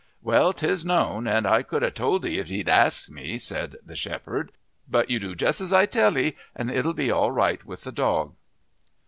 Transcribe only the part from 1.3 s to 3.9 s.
I could have told 'ee, if thee'd asked me," said